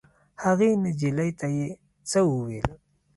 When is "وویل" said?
2.29-2.67